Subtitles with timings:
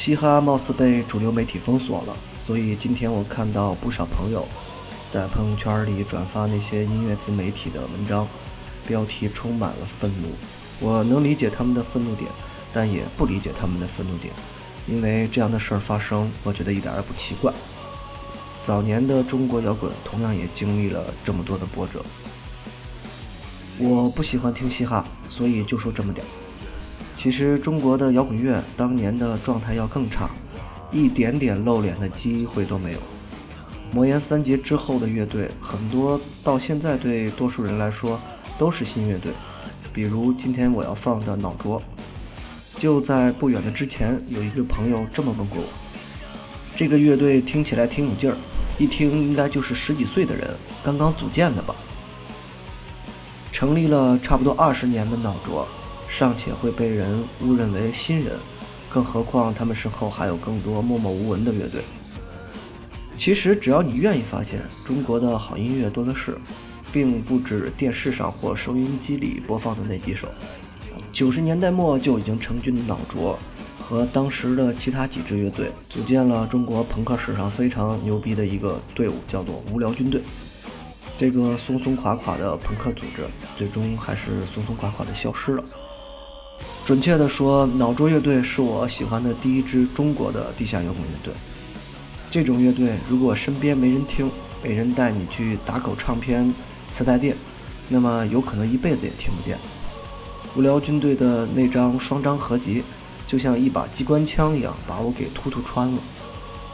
[0.00, 4.48] 嘻哈貌似被主流媒体封锁了，所以今天我看到不少朋友
[5.12, 8.26] 在朋友圈里转发那些音乐自媒体的文章，
[8.88, 10.30] 标题充满了愤怒。
[10.80, 12.30] 我能理解他们的愤怒点，
[12.72, 14.32] 但也不理解他们的愤怒点，
[14.86, 17.52] 因为这样的事儿发生，我觉得一点也不奇怪。
[18.64, 22.02] 早年的中国摇滚同样也经历了这么多的波折。
[23.76, 26.26] 我不喜欢听嘻哈，所以就说这么点。
[27.22, 30.30] 其实中国的摇滚乐当年的状态要更差，
[30.90, 32.98] 一点点露脸的机会都没有。
[33.92, 38.18] 魔岩三杰之后的乐队很多，到现在对多数人来说
[38.58, 39.32] 都是新乐队。
[39.92, 41.82] 比如今天我要放的脑浊，
[42.78, 45.68] 就在不远的之前，有一个朋友这么问过我：
[46.74, 48.36] 这个乐队听起来挺有劲儿，
[48.78, 50.48] 一听应该就是十几岁的人
[50.82, 51.74] 刚刚组建的吧？
[53.52, 55.68] 成立了差不多二十年的脑浊。
[56.10, 58.36] 尚且会被人误认为新人，
[58.90, 61.82] 更何况他们身后还有更多默默无闻的乐队。
[63.16, 66.36] 其实只要你愿意发现，中国的好音乐多的是，
[66.92, 70.26] 并不止电视上或收音机里播放的那几首。
[71.12, 73.38] 九十年代末就已经成军的老卓，
[73.78, 80.20] 和当时的其他几支乐队，组建了中国朋克史上非常牛逼的一个队伍，叫做无聊军队。
[81.18, 83.22] 这个松松垮垮的朋克组织，
[83.56, 85.64] 最终还是松松垮垮的消失了。
[86.90, 91.32] 准确地说，脑桌乐队是我喜欢的第一支中国的地下摇滚乐队。
[92.32, 94.28] 这种乐队，如果身边没人听，
[94.60, 96.52] 没人带你去打口唱片、
[96.90, 97.36] 磁带店，
[97.88, 99.56] 那么有可能一辈子也听不见。
[100.56, 102.82] 无聊军队的那张双张合集，
[103.24, 105.98] 就像一把机关枪一样，把我给突突穿了，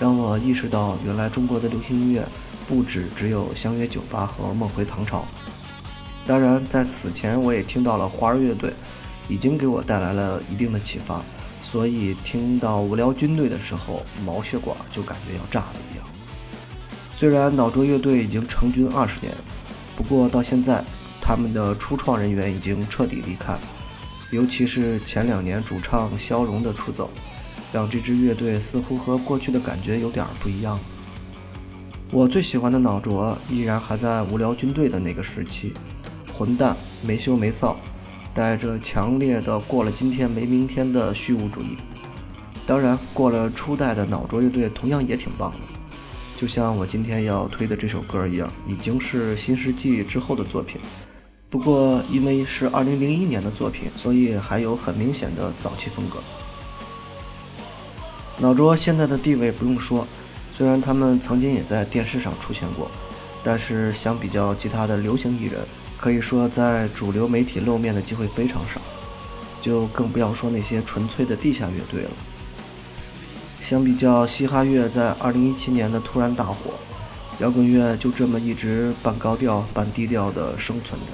[0.00, 2.26] 让我意识到，原来中国的流行音乐
[2.68, 5.24] 不止只有相约九八和梦回唐朝。
[6.26, 8.72] 当然，在此前我也听到了花儿乐队。
[9.30, 11.22] 已经给我带来了一定的启发，
[11.62, 16.04] 所以听到无聊军队的时候，毛血管就感觉要炸了一样。
[17.16, 19.32] 虽然脑浊乐队已经成军二十年，
[19.96, 20.84] 不过到现在，
[21.20, 23.56] 他们的初创人员已经彻底离开，
[24.32, 27.08] 尤其是前两年主唱肖荣的出走，
[27.72, 30.80] 让这支乐队似乎和过去的感觉有点不一样。
[32.10, 35.72] 我最喜欢的脑浊依然还在无聊军队的那个时期，
[36.32, 37.76] 混蛋，没羞没臊。
[38.40, 41.76] 带着强烈的过了今天没明天的虚无主义，
[42.66, 45.58] 当然过了初代的脑浊乐队同样也挺棒的，
[46.40, 50.80] 就像我今天要推的这首歌一样，已经是新世纪之后的作品。
[51.50, 56.18] 不过因为是二零零一年的作品，所以还有很明显的早期风格。
[58.38, 60.08] 脑浊现在的地位不用说，
[60.56, 62.90] 虽然他们曾经也在电视上出现过，
[63.44, 65.60] 但是相比较其他的流行艺人。
[66.00, 68.80] 可以说，在主流媒体露面的机会非常少，
[69.60, 72.10] 就更不要说那些纯粹的地下乐队了。
[73.60, 76.72] 相比较嘻哈乐在2017年的突然大火，
[77.40, 81.06] 摇滚乐就这么一直半高调半低调的生存着。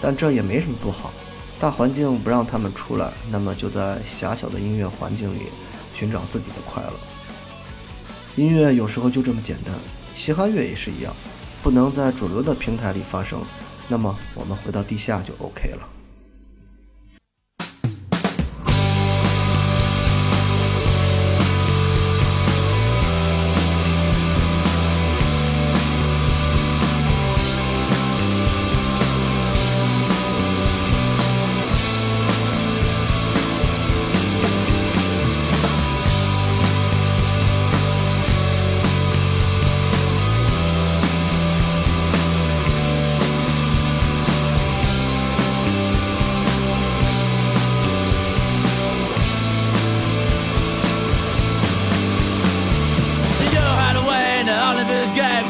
[0.00, 1.12] 但这也没什么不好，
[1.58, 5.48] 大环境不让他们出来，那么就在狭小的音乐环境里
[5.92, 6.92] 寻找自己的快乐。
[8.36, 9.74] 音乐有时候就这么简单，
[10.14, 11.12] 嘻哈乐也是一样，
[11.64, 13.40] 不能在主流的平台里发生。
[13.88, 15.93] 那么，我们回到地下就 OK 了。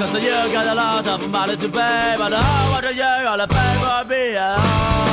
[0.05, 3.39] Cause you got a lot of money to pay But i want to you all
[3.39, 5.04] the pay for me?